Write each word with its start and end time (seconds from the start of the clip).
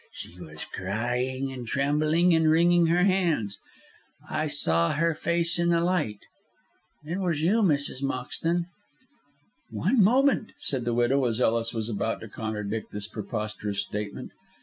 She 0.13 0.39
was 0.39 0.65
crying, 0.65 1.51
and 1.51 1.67
trembling 1.67 2.33
and 2.33 2.49
wringing 2.49 2.87
her 2.87 3.03
hands. 3.03 3.59
I 4.27 4.47
saw 4.47 4.93
her 4.93 5.13
face 5.13 5.59
in 5.59 5.69
the 5.69 5.79
light. 5.79 6.17
It 7.05 7.19
was 7.19 7.43
you, 7.43 7.61
Mrs. 7.61 8.01
Moxton." 8.01 8.65
"One 9.69 10.03
moment," 10.03 10.53
said 10.57 10.85
the 10.85 10.95
widow, 10.95 11.23
as 11.25 11.39
Ellis 11.39 11.71
was 11.71 11.87
about 11.87 12.19
to 12.21 12.27
contradict 12.27 12.91
this 12.91 13.07
preposterous 13.07 13.81
statement. 13.83 14.31